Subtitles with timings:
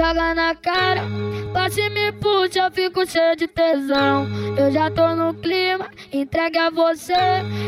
[0.00, 1.02] joga na cara.
[1.52, 4.26] Passe me puxa, eu fico cheio de tesão.
[4.56, 7.12] Eu já tô no clima, entregue a você.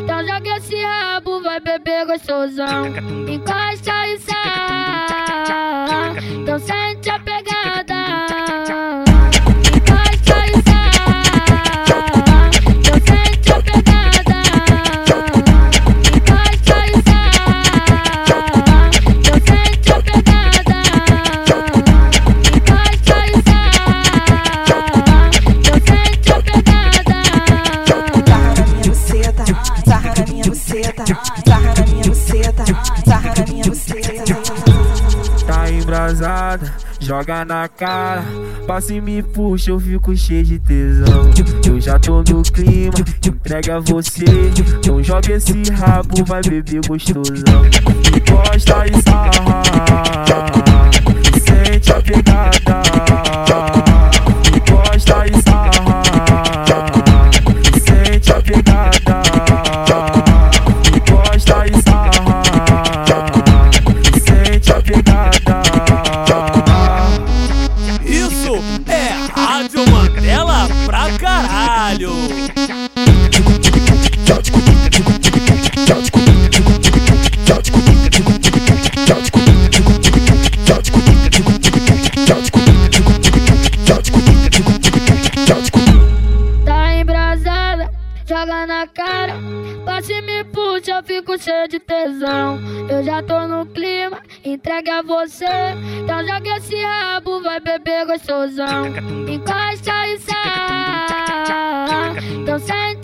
[0.03, 2.87] Então joga esse rabo, vai beber gostosão.
[3.29, 5.13] Encosta e sai.
[6.41, 7.62] Então sente a pegada.
[37.01, 38.23] Joga na cara.
[38.67, 41.31] Passa e me puxa, eu fico cheio de tesão.
[41.67, 42.95] Eu já tô no clima,
[43.27, 44.25] entrega você.
[44.79, 47.65] Então joga esse rabo, vai beber gostosão.
[48.17, 50.62] Encosta e sarra,
[68.91, 72.13] é Rádio Mandela pra caralho!
[88.33, 89.35] Joga na cara.
[89.85, 92.59] Passe me puxa, eu fico cheio de tesão.
[92.89, 95.45] Eu já tô no clima, entregue a você.
[96.03, 98.87] Então joga esse rabo, vai beber gostosão.
[99.29, 101.13] Encosta e sai.
[102.41, 103.02] Então sente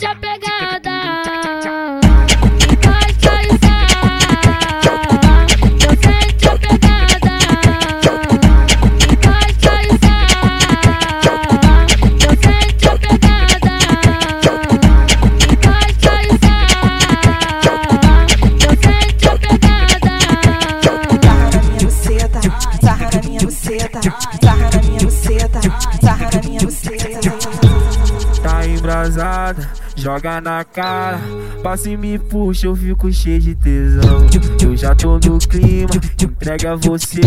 [29.96, 31.18] Joga na cara.
[31.62, 34.26] Passa e me puxa, eu fico cheio de tesão.
[34.62, 35.90] Eu já tô no clima,
[36.22, 37.20] entrega você.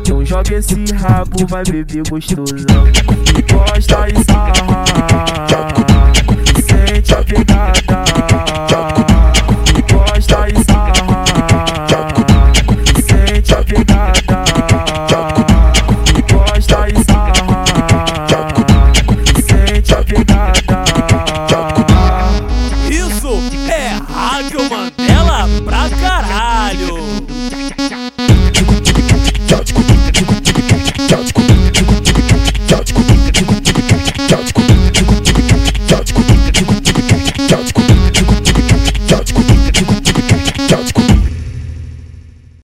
[0.00, 2.86] Então joga esse rabo, vai beber gostosão.
[3.38, 5.83] Encosta e sarra.
[26.26, 27.03] caralho.